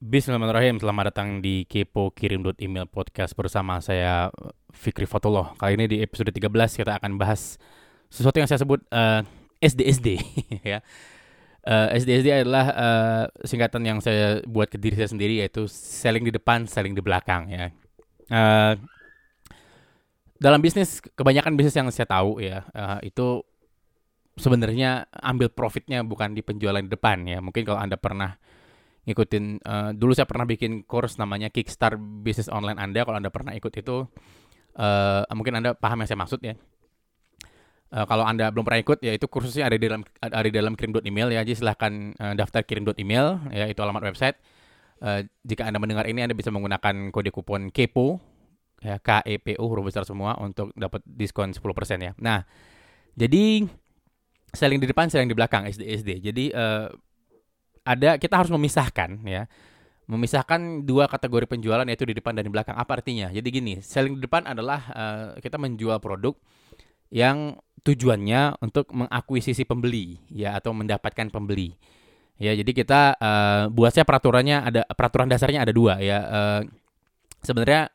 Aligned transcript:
Bismillahirrahmanirrahim. 0.00 0.80
Selamat 0.80 1.12
datang 1.12 1.44
di 1.44 1.68
Kepo 1.68 2.08
Kirim 2.16 2.40
Email 2.56 2.88
Podcast 2.88 3.36
bersama 3.36 3.84
saya 3.84 4.32
Fikri 4.72 5.04
Fatullah. 5.04 5.52
Kali 5.60 5.76
ini 5.76 5.84
di 5.92 5.96
episode 6.00 6.32
13 6.32 6.48
kita 6.80 6.96
akan 6.96 7.20
bahas 7.20 7.60
sesuatu 8.08 8.40
yang 8.40 8.48
saya 8.48 8.64
sebut 8.64 8.80
uh, 8.88 9.20
eh, 9.60 9.68
SDSD 9.68 10.16
ya. 10.72 10.80
Uh, 11.68 11.92
eh, 11.92 12.00
SDSD 12.00 12.32
adalah 12.32 12.66
uh, 12.72 13.24
singkatan 13.44 13.84
yang 13.84 14.00
saya 14.00 14.40
buat 14.48 14.72
ke 14.72 14.80
diri 14.80 14.96
saya 14.96 15.12
sendiri 15.12 15.44
yaitu 15.44 15.68
selling 15.68 16.24
di 16.24 16.32
depan, 16.32 16.64
selling 16.64 16.96
di 16.96 17.04
belakang 17.04 17.52
ya. 17.52 17.68
Uh, 18.32 18.80
dalam 20.40 20.64
bisnis 20.64 21.04
kebanyakan 21.12 21.60
bisnis 21.60 21.76
yang 21.76 21.92
saya 21.92 22.08
tahu 22.08 22.40
ya 22.40 22.64
uh, 22.72 23.04
itu 23.04 23.44
sebenarnya 24.40 25.12
ambil 25.12 25.52
profitnya 25.52 26.00
bukan 26.00 26.32
di 26.32 26.40
penjualan 26.40 26.80
di 26.80 26.88
depan 26.88 27.20
ya. 27.28 27.44
Mungkin 27.44 27.68
kalau 27.68 27.84
Anda 27.84 28.00
pernah 28.00 28.40
ngikutin 29.08 29.44
uh, 29.64 29.90
dulu 29.96 30.12
saya 30.12 30.28
pernah 30.28 30.44
bikin 30.44 30.84
course 30.84 31.16
namanya 31.16 31.48
Kickstart 31.48 31.96
bisnis 31.96 32.52
online 32.52 32.76
Anda 32.76 33.04
kalau 33.08 33.16
Anda 33.16 33.32
pernah 33.32 33.56
ikut 33.56 33.72
itu 33.72 34.04
uh, 34.76 35.22
mungkin 35.32 35.56
Anda 35.56 35.72
paham 35.72 36.04
yang 36.04 36.08
saya 36.08 36.20
maksud 36.20 36.40
ya. 36.44 36.54
Uh, 37.90 38.06
kalau 38.06 38.22
Anda 38.22 38.54
belum 38.54 38.62
pernah 38.62 38.80
ikut 38.84 39.02
ya 39.02 39.16
itu 39.16 39.26
kursusnya 39.26 39.66
ada 39.66 39.74
di 39.74 39.88
dalam 39.88 40.06
ada 40.22 40.46
di 40.46 40.54
dalam 40.54 40.78
kirim 40.78 40.94
email 41.02 41.32
ya. 41.32 41.42
Jadi 41.42 41.64
silahkan 41.64 42.14
uh, 42.20 42.34
daftar 42.36 42.62
kirim 42.62 42.86
email 43.00 43.40
ya 43.50 43.66
itu 43.66 43.80
alamat 43.82 44.14
website. 44.14 44.36
Uh, 45.00 45.24
jika 45.42 45.64
Anda 45.64 45.80
mendengar 45.80 46.04
ini 46.06 46.22
Anda 46.22 46.36
bisa 46.36 46.52
menggunakan 46.52 47.08
kode 47.08 47.32
kupon 47.32 47.72
KEPO 47.72 48.20
ya 48.84 49.00
K 49.00 49.24
E 49.24 49.40
P 49.40 49.56
O 49.56 49.68
huruf 49.68 49.88
besar 49.88 50.04
semua 50.04 50.36
untuk 50.40 50.72
dapat 50.76 51.00
diskon 51.04 51.52
10% 51.52 51.60
ya. 52.00 52.12
Nah, 52.20 52.44
jadi 53.16 53.64
selling 54.52 54.80
di 54.82 54.88
depan, 54.88 55.08
selling 55.08 55.30
di 55.30 55.36
belakang 55.36 55.68
SD 55.68 55.82
SD. 56.00 56.10
Jadi 56.24 56.44
uh, 56.52 56.88
ada 57.84 58.20
kita 58.20 58.34
harus 58.36 58.52
memisahkan 58.52 59.20
ya 59.24 59.48
memisahkan 60.10 60.82
dua 60.82 61.06
kategori 61.06 61.46
penjualan 61.46 61.86
yaitu 61.86 62.02
di 62.02 62.18
depan 62.18 62.34
dan 62.34 62.42
di 62.42 62.50
belakang. 62.50 62.74
Apa 62.74 62.98
artinya? 62.98 63.30
Jadi 63.30 63.46
gini, 63.46 63.78
selling 63.78 64.18
di 64.18 64.26
depan 64.26 64.42
adalah 64.42 64.80
uh, 64.90 65.26
kita 65.38 65.54
menjual 65.54 66.02
produk 66.02 66.34
yang 67.14 67.54
tujuannya 67.86 68.58
untuk 68.58 68.90
mengakuisisi 68.90 69.62
pembeli 69.62 70.18
ya 70.26 70.58
atau 70.58 70.74
mendapatkan 70.74 71.30
pembeli. 71.30 71.78
Ya, 72.42 72.58
jadi 72.58 72.72
kita 72.74 73.00
uh, 73.22 73.64
buat 73.70 73.94
saya 73.94 74.02
peraturannya 74.02 74.66
ada 74.66 74.80
peraturan 74.90 75.30
dasarnya 75.30 75.62
ada 75.62 75.70
dua 75.70 76.02
ya. 76.02 76.18
Uh, 76.26 76.60
sebenarnya 77.46 77.92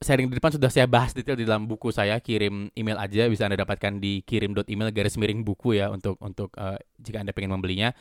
selling 0.00 0.32
di 0.32 0.40
depan 0.40 0.56
sudah 0.56 0.72
saya 0.72 0.88
bahas 0.88 1.12
detail 1.12 1.36
di 1.36 1.44
dalam 1.44 1.68
buku 1.68 1.92
saya 1.92 2.16
kirim 2.18 2.72
email 2.72 2.96
aja 2.96 3.28
bisa 3.28 3.44
anda 3.44 3.60
dapatkan 3.60 4.00
di 4.00 4.24
kirim.email 4.24 4.90
garis 4.96 5.20
miring 5.20 5.44
buku 5.44 5.76
ya 5.76 5.92
untuk 5.92 6.16
untuk 6.24 6.48
uh, 6.56 6.80
jika 6.96 7.20
anda 7.20 7.36
ingin 7.36 7.52
membelinya 7.52 7.92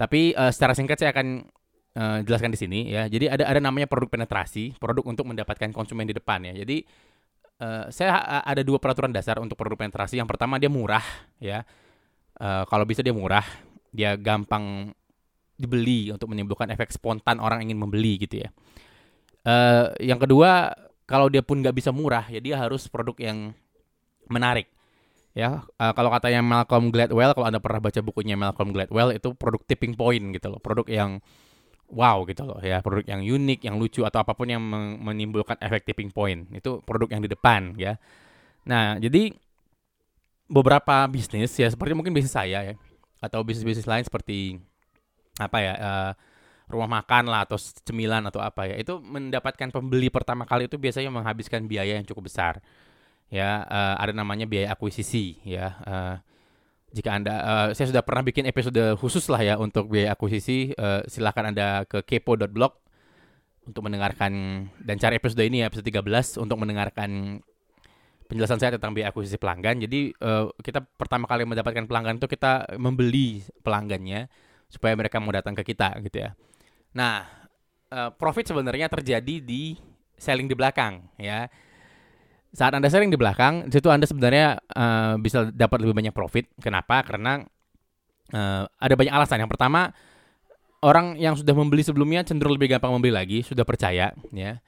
tapi 0.00 0.32
uh, 0.32 0.48
secara 0.48 0.72
singkat 0.72 0.96
saya 0.96 1.12
akan 1.12 1.44
uh, 1.92 2.18
jelaskan 2.24 2.56
di 2.56 2.58
sini 2.58 2.80
ya. 2.88 3.04
Jadi 3.04 3.28
ada 3.28 3.44
ada 3.44 3.60
namanya 3.60 3.84
produk 3.84 4.08
penetrasi, 4.08 4.80
produk 4.80 5.04
untuk 5.04 5.28
mendapatkan 5.28 5.68
konsumen 5.76 6.08
di 6.08 6.16
depan 6.16 6.40
ya. 6.48 6.56
Jadi 6.56 6.88
uh, 7.60 7.84
saya 7.92 8.16
ada 8.40 8.64
dua 8.64 8.80
peraturan 8.80 9.12
dasar 9.12 9.36
untuk 9.44 9.60
produk 9.60 9.76
penetrasi. 9.76 10.16
Yang 10.16 10.32
pertama 10.32 10.56
dia 10.56 10.72
murah 10.72 11.04
ya. 11.36 11.68
Uh, 12.40 12.64
kalau 12.72 12.88
bisa 12.88 13.04
dia 13.04 13.12
murah, 13.12 13.44
dia 13.92 14.16
gampang 14.16 14.96
dibeli 15.60 16.08
untuk 16.08 16.32
menimbulkan 16.32 16.72
efek 16.72 16.88
spontan 16.88 17.36
orang 17.36 17.60
ingin 17.60 17.76
membeli 17.76 18.16
gitu 18.24 18.40
ya. 18.40 18.48
Uh, 19.44 19.92
yang 20.00 20.16
kedua, 20.16 20.72
kalau 21.04 21.28
dia 21.28 21.44
pun 21.44 21.60
nggak 21.60 21.76
bisa 21.76 21.92
murah, 21.92 22.24
ya 22.32 22.40
dia 22.40 22.56
harus 22.56 22.88
produk 22.88 23.12
yang 23.20 23.52
menarik 24.32 24.72
ya 25.30 25.62
uh, 25.62 25.92
kalau 25.94 26.10
katanya 26.10 26.42
Malcolm 26.42 26.90
Gladwell 26.90 27.32
kalau 27.34 27.46
anda 27.46 27.62
pernah 27.62 27.78
baca 27.78 28.00
bukunya 28.02 28.34
Malcolm 28.34 28.74
Gladwell 28.74 29.14
itu 29.14 29.30
produk 29.34 29.62
tipping 29.66 29.94
point 29.94 30.24
gitu 30.34 30.50
loh. 30.50 30.60
Produk 30.62 30.86
yang 30.90 31.22
wow 31.90 32.22
gitu 32.26 32.42
loh. 32.46 32.58
Ya 32.62 32.82
produk 32.82 33.06
yang 33.06 33.22
unik 33.22 33.66
yang 33.66 33.76
lucu 33.78 34.02
atau 34.02 34.22
apa 34.22 34.34
pun 34.34 34.50
yang 34.50 34.62
menimbulkan 35.00 35.58
efek 35.62 35.86
tipping 35.86 36.10
point. 36.10 36.50
Itu 36.50 36.82
produk 36.82 37.10
yang 37.10 37.22
di 37.22 37.30
depan 37.30 37.78
ya. 37.78 37.98
Nah 38.66 38.98
jadi 38.98 39.34
beberapa 40.50 41.06
bisnis 41.06 41.54
ya 41.54 41.70
seperti 41.70 41.94
mungkin 41.94 42.10
bisnis 42.10 42.34
saya 42.34 42.66
ya 42.66 42.74
atau 43.22 43.46
bisnis-bisnis 43.46 43.86
lain 43.86 44.02
seperti 44.02 44.58
apa 45.38 45.58
ya 45.62 45.74
uh, 45.78 46.12
rumah 46.66 47.02
makan 47.02 47.30
lah 47.30 47.46
atau 47.46 47.58
cemilan 47.58 48.26
atau 48.26 48.42
apa 48.42 48.66
ya 48.66 48.74
itu 48.78 48.98
mendapatkan 48.98 49.70
pembeli 49.70 50.10
pertama 50.10 50.42
kali 50.46 50.66
itu 50.66 50.74
biasanya 50.78 51.10
menghabiskan 51.10 51.70
biaya 51.70 51.98
yang 51.98 52.06
cukup 52.06 52.26
besar 52.26 52.58
ya 53.30 53.62
uh, 53.64 53.94
ada 53.96 54.12
namanya 54.12 54.44
biaya 54.44 54.74
akuisisi 54.74 55.38
ya. 55.46 55.78
Uh, 55.86 56.16
jika 56.90 57.14
anda 57.14 57.34
uh, 57.38 57.68
saya 57.70 57.94
sudah 57.94 58.02
pernah 58.02 58.26
bikin 58.26 58.50
episode 58.50 58.98
khusus 58.98 59.22
lah 59.30 59.38
ya 59.38 59.54
untuk 59.62 59.86
biaya 59.86 60.18
akuisisi 60.18 60.74
uh, 60.74 61.06
silahkan 61.06 61.54
anda 61.54 61.86
ke 61.86 62.02
kepo.blog 62.02 62.74
untuk 63.70 63.86
mendengarkan 63.86 64.66
dan 64.82 64.98
cari 64.98 65.22
episode 65.22 65.46
ini 65.46 65.62
ya 65.62 65.70
episode 65.70 65.86
13 65.86 66.42
untuk 66.42 66.58
mendengarkan 66.58 67.38
penjelasan 68.26 68.58
saya 68.58 68.74
tentang 68.74 68.94
biaya 68.94 69.14
akuisisi 69.14 69.38
pelanggan. 69.38 69.86
Jadi 69.86 70.10
uh, 70.18 70.50
kita 70.58 70.82
pertama 70.82 71.30
kali 71.30 71.46
mendapatkan 71.46 71.86
pelanggan 71.86 72.18
itu 72.18 72.26
kita 72.26 72.66
membeli 72.78 73.46
pelanggannya 73.62 74.26
supaya 74.66 74.94
mereka 74.98 75.22
mau 75.22 75.30
datang 75.30 75.54
ke 75.54 75.62
kita 75.62 75.94
gitu 76.02 76.26
ya. 76.26 76.34
Nah 76.94 77.26
uh, 77.94 78.10
profit 78.14 78.50
sebenarnya 78.50 78.90
terjadi 78.90 79.38
di 79.38 79.78
selling 80.18 80.50
di 80.50 80.54
belakang 80.58 81.06
ya 81.18 81.46
saat 82.50 82.74
Anda 82.74 82.90
sering 82.90 83.14
di 83.14 83.18
belakang, 83.18 83.70
situ 83.70 83.86
Anda 83.90 84.10
sebenarnya 84.10 84.58
uh, 84.74 85.14
bisa 85.22 85.54
dapat 85.54 85.86
lebih 85.86 85.94
banyak 85.94 86.14
profit. 86.14 86.50
Kenapa? 86.58 87.06
Karena 87.06 87.38
uh, 88.34 88.64
ada 88.66 88.94
banyak 88.98 89.14
alasan. 89.14 89.38
Yang 89.38 89.54
pertama, 89.54 89.94
orang 90.82 91.14
yang 91.20 91.38
sudah 91.38 91.54
membeli 91.54 91.86
sebelumnya 91.86 92.26
cenderung 92.26 92.58
lebih 92.58 92.74
gampang 92.74 92.90
membeli 92.90 93.14
lagi, 93.14 93.38
sudah 93.46 93.62
percaya, 93.62 94.10
ya. 94.34 94.58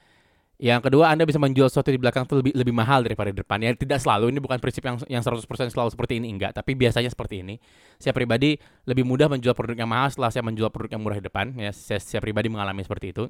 Yang 0.63 0.87
kedua, 0.87 1.11
Anda 1.11 1.27
bisa 1.27 1.41
menjual 1.43 1.67
sesuatu 1.67 1.91
di 1.91 1.99
belakang 1.99 2.23
itu 2.23 2.39
lebih 2.39 2.53
lebih 2.55 2.71
mahal 2.71 3.03
daripada 3.03 3.33
di 3.33 3.41
depan. 3.41 3.59
Ya, 3.59 3.75
tidak 3.75 3.99
selalu 3.99 4.31
ini 4.31 4.39
bukan 4.39 4.63
prinsip 4.63 4.85
yang 4.85 4.95
yang 5.11 5.19
100% 5.19 5.43
selalu 5.73 5.91
seperti 5.91 6.23
ini 6.23 6.31
enggak, 6.31 6.55
tapi 6.55 6.71
biasanya 6.77 7.11
seperti 7.11 7.43
ini. 7.43 7.59
Saya 7.99 8.15
pribadi 8.15 8.55
lebih 8.87 9.03
mudah 9.03 9.27
menjual 9.27 9.51
produk 9.51 9.75
yang 9.75 9.91
mahal 9.91 10.07
setelah 10.07 10.31
saya 10.31 10.45
menjual 10.45 10.71
produk 10.71 10.95
yang 10.95 11.03
murah 11.03 11.19
di 11.19 11.25
depan, 11.27 11.51
ya. 11.59 11.75
Saya, 11.75 11.99
saya 11.99 12.23
pribadi 12.23 12.47
mengalami 12.47 12.79
seperti 12.85 13.11
itu. 13.11 13.27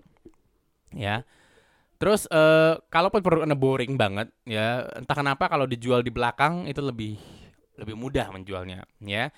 Ya. 0.94 1.26
Terus 2.04 2.28
uh, 2.28 2.76
kalaupun 2.92 3.24
produk 3.24 3.48
Anda 3.48 3.56
boring 3.56 3.96
banget 3.96 4.28
ya, 4.44 4.84
entah 4.92 5.16
kenapa 5.16 5.48
kalau 5.48 5.64
dijual 5.64 6.04
di 6.04 6.12
belakang 6.12 6.68
itu 6.68 6.84
lebih 6.84 7.16
lebih 7.80 7.96
mudah 7.96 8.28
menjualnya 8.28 8.84
ya. 9.00 9.32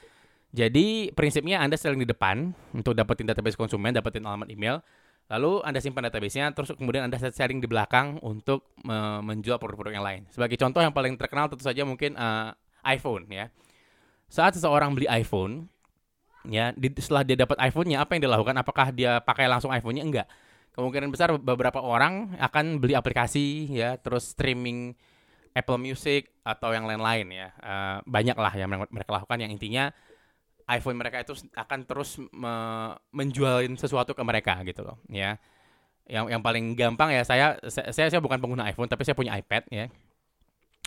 Jadi 0.49 1.13
prinsipnya 1.13 1.61
Anda 1.61 1.77
selling 1.77 2.01
di 2.01 2.09
depan 2.09 2.57
untuk 2.73 2.97
dapetin 2.97 3.29
database 3.29 3.53
konsumen, 3.53 3.93
dapetin 3.93 4.25
alamat 4.25 4.49
email, 4.49 4.81
lalu 5.29 5.61
Anda 5.61 5.77
simpan 5.77 6.09
databasenya, 6.09 6.57
terus 6.57 6.73
kemudian 6.73 7.05
Anda 7.05 7.21
sharing 7.21 7.61
di 7.61 7.69
belakang 7.69 8.17
untuk 8.25 8.73
me 8.81 9.21
menjual 9.21 9.61
produk-produk 9.61 10.01
yang 10.01 10.05
lain. 10.07 10.21
Sebagai 10.33 10.57
contoh 10.57 10.81
yang 10.81 10.89
paling 10.89 11.21
terkenal 11.21 11.45
tentu 11.45 11.61
saja 11.61 11.85
mungkin 11.85 12.17
uh, 12.17 12.49
iPhone 12.81 13.29
ya. 13.29 13.53
Saat 14.25 14.57
seseorang 14.57 14.97
beli 14.97 15.05
iPhone, 15.05 15.69
ya 16.49 16.73
di, 16.73 16.89
setelah 16.97 17.21
dia 17.21 17.37
dapat 17.37 17.61
iPhone-nya 17.61 18.01
apa 18.01 18.17
yang 18.17 18.25
dilakukan? 18.25 18.57
Apakah 18.57 18.89
dia 18.89 19.21
pakai 19.21 19.45
langsung 19.45 19.69
iPhone-nya? 19.69 20.01
Enggak 20.01 20.25
kemungkinan 20.75 21.09
besar 21.09 21.31
beberapa 21.39 21.79
orang 21.79 22.35
akan 22.35 22.83
beli 22.83 22.99
aplikasi 22.99 23.71
ya 23.71 23.95
terus 23.95 24.35
streaming 24.35 24.91
Apple 25.55 25.79
Music 25.79 26.35
atau 26.43 26.75
yang 26.75 26.83
lain-lain 26.83 27.31
ya. 27.31 27.47
Uh, 27.63 27.97
banyak 28.03 28.35
lah 28.35 28.51
yang 28.59 28.67
mereka 28.67 29.09
lakukan. 29.15 29.39
Yang 29.39 29.51
intinya 29.55 29.85
iPhone 30.67 30.99
mereka 30.99 31.23
itu 31.23 31.31
akan 31.55 31.87
terus 31.87 32.19
me 32.35 32.55
menjualin 33.15 33.79
sesuatu 33.79 34.11
ke 34.11 34.23
mereka 34.27 34.59
gitu 34.67 34.83
loh 34.83 34.99
ya. 35.07 35.39
Yang 36.05 36.35
yang 36.35 36.41
paling 36.43 36.75
gampang 36.75 37.15
ya 37.15 37.23
saya 37.23 37.55
saya 37.71 38.11
saya 38.11 38.19
bukan 38.19 38.43
pengguna 38.43 38.67
iPhone 38.67 38.91
tapi 38.91 39.07
saya 39.07 39.15
punya 39.15 39.31
iPad 39.39 39.63
ya. 39.71 39.87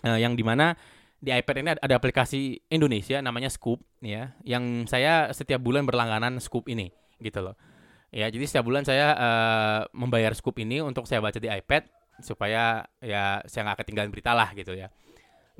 Uh, 0.04 0.20
yang 0.20 0.36
di 0.36 0.44
mana 0.44 0.76
di 1.18 1.34
iPad 1.34 1.56
ini 1.64 1.70
ada 1.74 1.94
aplikasi 1.98 2.62
Indonesia 2.70 3.18
namanya 3.18 3.50
Scoop 3.50 3.82
ya 3.98 4.38
yang 4.46 4.86
saya 4.86 5.34
setiap 5.34 5.58
bulan 5.58 5.82
berlangganan 5.82 6.38
Scoop 6.38 6.70
ini 6.70 6.94
gitu 7.18 7.42
loh 7.42 7.58
Ya, 8.08 8.32
jadi 8.32 8.44
setiap 8.48 8.64
bulan 8.64 8.88
saya 8.88 9.12
uh, 9.12 9.80
membayar 9.92 10.32
scoop 10.32 10.56
ini 10.64 10.80
untuk 10.80 11.04
saya 11.04 11.20
baca 11.20 11.36
di 11.36 11.48
iPad 11.48 11.84
supaya 12.24 12.82
ya 13.04 13.44
saya 13.44 13.68
nggak 13.68 13.84
ketinggalan 13.84 14.10
berita 14.10 14.32
lah 14.32 14.50
gitu 14.56 14.72
ya. 14.72 14.88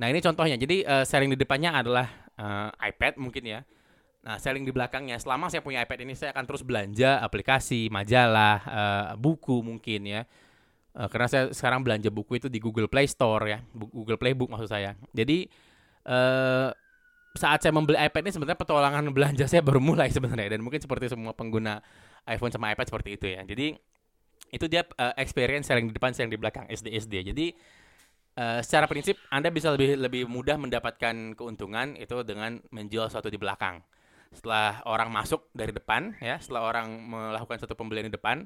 Nah 0.01 0.07
ini 0.09 0.25
contohnya. 0.25 0.57
Jadi 0.57 0.83
uh, 0.87 1.05
sharing 1.05 1.35
di 1.35 1.39
depannya 1.39 1.77
adalah 1.77 2.07
uh, 2.41 2.73
iPad 2.81 3.21
mungkin 3.21 3.45
ya. 3.45 3.61
Nah 4.25 4.41
sharing 4.41 4.65
di 4.65 4.73
belakangnya. 4.73 5.21
Selama 5.21 5.53
saya 5.53 5.61
punya 5.61 5.85
iPad 5.85 6.09
ini 6.09 6.15
saya 6.17 6.33
akan 6.33 6.45
terus 6.49 6.65
belanja 6.65 7.21
aplikasi, 7.21 7.93
majalah, 7.93 8.57
uh, 8.65 9.07
buku 9.21 9.61
mungkin 9.61 10.09
ya. 10.09 10.23
Uh, 10.97 11.07
karena 11.13 11.29
saya 11.29 11.45
sekarang 11.53 11.85
belanja 11.85 12.09
buku 12.09 12.41
itu 12.41 12.49
di 12.49 12.59
Google 12.59 12.89
Play 12.89 13.07
Store 13.07 13.45
ya, 13.45 13.61
Google 13.77 14.17
Playbook 14.17 14.49
maksud 14.49 14.73
saya. 14.73 14.97
Jadi 15.13 15.47
uh, 16.09 16.73
saat 17.37 17.61
saya 17.63 17.71
membeli 17.71 18.01
iPad 18.01 18.25
ini 18.25 18.33
sebenarnya 18.35 18.59
petualangan 18.59 19.05
belanja 19.15 19.45
saya 19.47 19.63
baru 19.63 19.79
sebenarnya 20.11 20.59
dan 20.59 20.61
mungkin 20.65 20.81
seperti 20.83 21.13
semua 21.13 21.37
pengguna 21.37 21.79
iPhone 22.27 22.51
sama 22.51 22.73
iPad 22.75 22.87
seperti 22.89 23.11
itu 23.15 23.27
ya. 23.31 23.43
Jadi 23.45 23.77
itu 24.49 24.65
dia 24.67 24.83
uh, 24.97 25.13
experience 25.21 25.69
sharing 25.69 25.93
di 25.93 25.95
depan, 25.95 26.17
sharing 26.17 26.33
di 26.33 26.41
belakang 26.41 26.65
SD 26.73 26.97
SD. 26.99 27.15
Jadi 27.35 27.47
uh, 28.41 28.61
secara 28.65 28.89
prinsip 28.89 29.21
Anda 29.29 29.53
bisa 29.53 29.71
lebih 29.75 30.01
lebih 30.01 30.23
mudah 30.27 30.57
mendapatkan 30.57 31.37
keuntungan 31.37 31.95
itu 32.01 32.25
dengan 32.25 32.59
menjual 32.73 33.13
sesuatu 33.13 33.29
di 33.29 33.39
belakang. 33.39 33.85
setelah 34.29 34.85
orang 34.85 35.09
masuk 35.09 35.49
dari 35.57 35.73
depan 35.73 36.13
ya 36.21 36.37
setelah 36.37 36.69
orang 36.69 37.01
melakukan 37.01 37.65
satu 37.65 37.73
pembelian 37.73 38.13
di 38.13 38.15
depan 38.15 38.45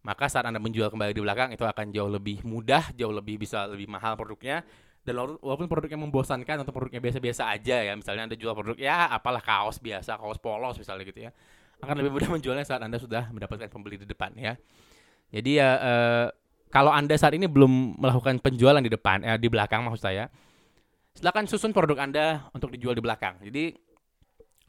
maka 0.00 0.32
saat 0.32 0.48
anda 0.48 0.56
menjual 0.56 0.88
kembali 0.88 1.12
di 1.12 1.20
belakang 1.20 1.52
itu 1.52 1.64
akan 1.64 1.92
jauh 1.92 2.08
lebih 2.08 2.40
mudah 2.40 2.88
jauh 2.96 3.12
lebih 3.12 3.36
bisa 3.36 3.68
lebih 3.68 3.84
mahal 3.84 4.16
produknya 4.16 4.64
dan 5.04 5.16
walaupun 5.16 5.68
produknya 5.68 6.00
membosankan 6.00 6.64
atau 6.64 6.72
produknya 6.72 7.00
biasa-biasa 7.00 7.52
aja 7.52 7.84
ya 7.84 7.92
misalnya 7.96 8.32
anda 8.32 8.36
jual 8.36 8.52
produk 8.52 8.76
ya 8.80 9.08
apalah 9.12 9.44
kaos 9.44 9.80
biasa 9.80 10.16
kaos 10.16 10.40
polos 10.40 10.76
misalnya 10.80 11.04
gitu 11.04 11.20
ya 11.28 11.30
akan 11.80 11.94
lebih 12.00 12.10
mudah 12.16 12.28
menjualnya 12.38 12.66
saat 12.66 12.80
anda 12.84 13.00
sudah 13.00 13.28
mendapatkan 13.32 13.68
pembeli 13.72 14.00
di 14.00 14.06
depan 14.08 14.32
ya 14.36 14.56
jadi 15.30 15.50
ya 15.50 15.70
eh, 15.78 16.26
kalau 16.70 16.94
anda 16.94 17.16
saat 17.18 17.34
ini 17.34 17.50
belum 17.50 17.98
melakukan 17.98 18.38
penjualan 18.38 18.80
di 18.80 18.90
depan 18.92 19.24
eh, 19.26 19.38
di 19.40 19.48
belakang 19.50 19.84
maksud 19.84 20.02
saya 20.02 20.28
silakan 21.16 21.48
susun 21.50 21.74
produk 21.74 22.00
anda 22.00 22.46
untuk 22.54 22.70
dijual 22.70 22.94
di 22.94 23.02
belakang 23.02 23.42
jadi 23.42 23.74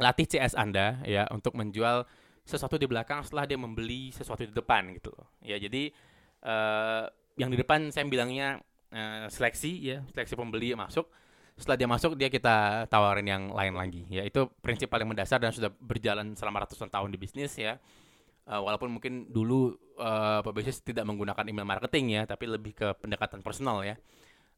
latih 0.01 0.25
CS 0.25 0.57
Anda 0.57 0.97
ya 1.05 1.29
untuk 1.29 1.53
menjual 1.53 2.09
sesuatu 2.41 2.81
di 2.81 2.89
belakang 2.89 3.21
setelah 3.21 3.45
dia 3.45 3.55
membeli 3.55 4.09
sesuatu 4.09 4.41
di 4.41 4.49
depan 4.49 4.89
gitu 4.97 5.13
loh. 5.13 5.29
Ya 5.45 5.61
jadi 5.61 5.93
uh, 6.41 7.05
yang 7.37 7.53
di 7.53 7.57
depan 7.61 7.93
saya 7.93 8.09
bilangnya 8.09 8.57
uh, 8.89 9.29
seleksi 9.29 9.71
ya, 9.77 10.01
seleksi 10.09 10.33
pembeli 10.33 10.73
masuk. 10.73 11.05
Setelah 11.59 11.77
dia 11.77 11.89
masuk 11.89 12.11
dia 12.17 12.29
kita 12.31 12.87
tawarin 12.87 13.27
yang 13.27 13.43
lain 13.53 13.73
lagi. 13.75 14.03
Ya 14.09 14.25
itu 14.25 14.49
prinsip 14.59 14.89
paling 14.89 15.07
mendasar 15.07 15.37
dan 15.37 15.53
sudah 15.53 15.69
berjalan 15.79 16.33
selama 16.33 16.65
ratusan 16.65 16.89
tahun 16.89 17.09
di 17.13 17.17
bisnis 17.21 17.53
ya. 17.57 17.77
Uh, 18.49 18.57
walaupun 18.57 18.89
mungkin 18.89 19.29
dulu 19.29 19.77
uh, 20.01 20.41
pebisnis 20.41 20.81
tidak 20.81 21.05
menggunakan 21.05 21.45
email 21.45 21.67
marketing 21.67 22.17
ya, 22.17 22.21
tapi 22.25 22.49
lebih 22.49 22.73
ke 22.73 22.87
pendekatan 22.97 23.45
personal 23.45 23.85
ya 23.85 23.95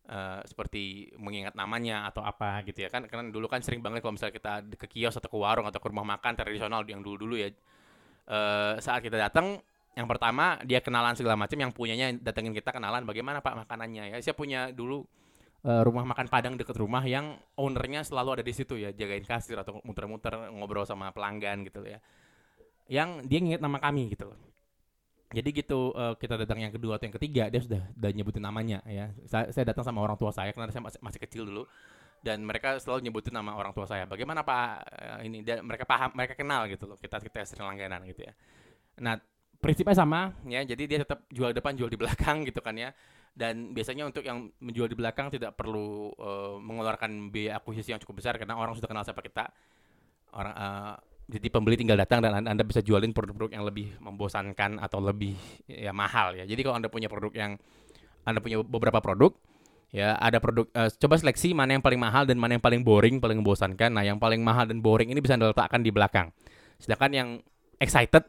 Uh, 0.03 0.43
seperti 0.43 1.15
mengingat 1.15 1.55
namanya 1.55 2.03
atau 2.11 2.19
apa 2.27 2.59
gitu 2.67 2.83
ya 2.83 2.91
kan 2.91 3.07
karena 3.07 3.31
dulu 3.31 3.47
kan 3.47 3.63
sering 3.63 3.79
banget 3.79 4.03
kalau 4.03 4.19
misalnya 4.19 4.35
kita 4.35 4.53
ke 4.75 4.87
kios 4.91 5.15
atau 5.15 5.31
ke 5.31 5.37
warung 5.39 5.63
atau 5.63 5.79
ke 5.79 5.87
rumah 5.87 6.03
makan 6.03 6.35
tradisional 6.35 6.83
yang 6.83 6.99
dulu 6.99 7.23
dulu 7.23 7.39
ya 7.39 7.47
uh, 8.27 8.75
saat 8.83 8.99
kita 8.99 9.15
datang 9.15 9.63
yang 9.95 10.03
pertama 10.03 10.59
dia 10.67 10.83
kenalan 10.83 11.15
segala 11.15 11.39
macam 11.39 11.55
yang 11.55 11.71
punyanya 11.71 12.11
datengin 12.19 12.51
kita 12.51 12.75
kenalan 12.75 13.07
bagaimana 13.07 13.39
pak 13.39 13.55
makanannya 13.63 14.11
ya 14.11 14.19
saya 14.19 14.35
punya 14.35 14.75
dulu 14.75 15.07
uh, 15.63 15.81
rumah 15.83 16.03
makan 16.03 16.27
padang 16.27 16.55
deket 16.59 16.75
rumah 16.75 17.03
yang 17.03 17.39
ownernya 17.55 18.03
selalu 18.03 18.39
ada 18.39 18.43
di 18.43 18.53
situ 18.53 18.75
ya 18.75 18.91
jagain 18.91 19.23
kasir 19.23 19.55
atau 19.59 19.79
muter-muter 19.83 20.51
ngobrol 20.51 20.83
sama 20.83 21.09
pelanggan 21.15 21.63
gitu 21.67 21.83
ya. 21.87 21.99
Yang 22.91 23.27
dia 23.27 23.39
nginget 23.39 23.61
nama 23.63 23.79
kami 23.79 24.11
gitu 24.13 24.31
loh. 24.31 24.39
Jadi 25.33 25.49
gitu 25.49 25.95
uh, 25.97 26.13
kita 26.13 26.37
datang 26.37 26.61
yang 26.61 26.69
kedua 26.69 27.01
atau 27.01 27.09
yang 27.09 27.15
ketiga 27.17 27.49
dia 27.49 27.61
sudah 27.63 27.81
udah 27.95 28.11
nyebutin 28.13 28.43
namanya 28.43 28.79
ya. 28.85 29.09
Saya, 29.25 29.49
saya 29.49 29.65
datang 29.73 29.87
sama 29.87 30.03
orang 30.03 30.19
tua 30.19 30.29
saya 30.29 30.53
karena 30.53 30.69
saya 30.69 30.83
masih, 30.83 30.99
masih 31.01 31.19
kecil 31.23 31.43
dulu. 31.47 31.65
Dan 32.23 32.39
mereka 32.47 32.79
selalu 32.79 33.09
nyebutin 33.09 33.35
nama 33.35 33.51
orang 33.57 33.75
tua 33.75 33.83
saya. 33.83 34.07
Bagaimana 34.07 34.45
pak 34.45 34.67
uh, 34.93 35.19
ini 35.25 35.41
dia, 35.41 35.59
mereka 35.59 35.83
paham 35.83 36.13
mereka 36.13 36.37
kenal 36.37 36.69
gitu 36.69 36.85
loh 36.85 36.99
kita 36.99 37.19
kita 37.23 37.43
sering 37.47 37.65
langganan 37.65 38.05
gitu 38.05 38.27
ya. 38.27 38.33
Nah 39.01 39.17
prinsipnya 39.63 39.95
sama 39.95 40.35
ya 40.43 40.59
jadi 40.67 40.83
dia 40.83 40.99
tetap 41.07 41.23
jual 41.31 41.55
depan 41.55 41.71
jual 41.79 41.87
di 41.87 41.95
belakang 41.95 42.43
gitu 42.43 42.59
kan 42.59 42.75
ya 42.75 42.91
dan 43.33 43.73
biasanya 43.73 44.05
untuk 44.05 44.21
yang 44.21 44.53
menjual 44.61 44.85
di 44.85 44.93
belakang 44.93 45.33
tidak 45.33 45.57
perlu 45.57 46.13
uh, 46.21 46.61
mengeluarkan 46.61 47.33
biaya 47.33 47.57
akuisisi 47.57 47.89
yang 47.89 48.01
cukup 48.01 48.21
besar 48.21 48.37
karena 48.37 48.53
orang 48.53 48.77
sudah 48.77 48.85
kenal 48.85 49.01
siapa 49.01 49.25
kita 49.25 49.49
orang 50.37 50.53
uh, 50.53 50.95
jadi 51.23 51.47
pembeli 51.49 51.79
tinggal 51.79 51.95
datang 51.95 52.19
dan 52.19 52.45
anda 52.45 52.63
bisa 52.67 52.83
jualin 52.83 53.15
produk-produk 53.15 53.55
yang 53.55 53.63
lebih 53.63 53.95
membosankan 54.03 54.75
atau 54.77 54.99
lebih 54.99 55.33
ya 55.65 55.95
mahal 55.95 56.35
ya. 56.35 56.43
Jadi 56.43 56.61
kalau 56.67 56.75
anda 56.75 56.91
punya 56.91 57.07
produk 57.07 57.31
yang 57.31 57.55
anda 58.27 58.43
punya 58.43 58.59
beberapa 58.59 58.99
produk 58.99 59.31
ya 59.93 60.19
ada 60.19 60.43
produk 60.43 60.67
uh, 60.75 60.91
coba 60.91 61.15
seleksi 61.21 61.55
mana 61.55 61.77
yang 61.79 61.83
paling 61.85 62.01
mahal 62.01 62.27
dan 62.27 62.35
mana 62.35 62.59
yang 62.59 62.63
paling 62.63 62.83
boring 62.83 63.23
paling 63.23 63.39
membosankan. 63.39 63.95
Nah 63.95 64.03
yang 64.03 64.19
paling 64.19 64.43
mahal 64.43 64.67
dan 64.67 64.83
boring 64.83 65.15
ini 65.15 65.23
bisa 65.23 65.39
anda 65.39 65.47
letakkan 65.47 65.79
di 65.79 65.95
belakang. 65.95 66.27
Sedangkan 66.75 67.11
yang 67.15 67.29
excited 67.79 68.27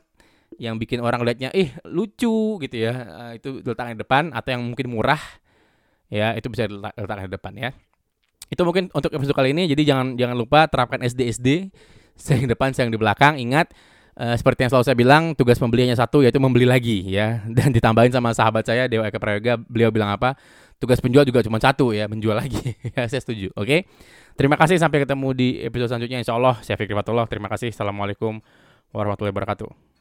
yang 0.58 0.78
bikin 0.78 1.02
orang 1.04 1.22
lihatnya 1.22 1.50
eh 1.54 1.74
lucu 1.86 2.58
gitu 2.62 2.76
ya 2.76 2.94
uh, 2.94 3.32
itu 3.36 3.60
diletakkan 3.60 3.94
di 3.94 4.00
depan 4.00 4.22
atau 4.32 4.48
yang 4.54 4.62
mungkin 4.62 4.86
murah 4.90 5.20
ya 6.12 6.34
itu 6.38 6.46
bisa 6.52 6.70
diletakkan 6.70 7.26
di 7.28 7.34
depan 7.34 7.52
ya. 7.58 7.70
Itu 8.52 8.62
mungkin 8.62 8.92
untuk 8.92 9.10
episode 9.10 9.34
kali 9.34 9.56
ini 9.56 9.66
jadi 9.66 9.82
jangan 9.94 10.20
jangan 10.20 10.36
lupa 10.36 10.68
terapkan 10.68 11.00
SD 11.02 11.20
SD 11.34 11.48
yang 12.30 12.48
depan, 12.50 12.70
yang 12.74 12.90
di 12.94 12.98
belakang. 12.98 13.34
Ingat, 13.36 13.74
uh, 14.18 14.34
seperti 14.38 14.66
yang 14.66 14.70
selalu 14.70 14.84
saya 14.86 14.96
bilang, 14.96 15.22
tugas 15.34 15.58
pembeli 15.58 15.90
hanya 15.90 15.98
satu, 15.98 16.22
yaitu 16.22 16.38
membeli 16.38 16.66
lagi 16.66 17.02
ya. 17.10 17.42
Dan 17.56 17.74
ditambahin 17.74 18.14
sama 18.14 18.30
sahabat 18.32 18.64
saya, 18.66 18.86
Dewa 18.86 19.08
Eka 19.08 19.18
Prayoga, 19.18 19.58
beliau 19.58 19.90
bilang 19.90 20.14
apa? 20.14 20.38
Tugas 20.78 20.98
penjual 20.98 21.24
juga 21.24 21.40
cuma 21.42 21.58
satu 21.58 21.94
ya, 21.94 22.06
menjual 22.10 22.36
lagi. 22.38 22.74
ya, 22.94 23.06
saya 23.10 23.20
setuju. 23.22 23.50
Oke. 23.58 23.66
Okay? 23.66 23.80
Terima 24.34 24.58
kasih 24.58 24.82
sampai 24.82 25.06
ketemu 25.06 25.30
di 25.30 25.48
episode 25.62 25.94
selanjutnya. 25.94 26.18
Insya 26.18 26.34
Allah, 26.34 26.58
saya 26.66 26.74
Fikri 26.74 26.94
Fatullah. 26.94 27.30
Terima 27.30 27.46
kasih. 27.46 27.70
Assalamualaikum 27.70 28.42
warahmatullahi 28.90 29.30
wabarakatuh. 29.30 29.93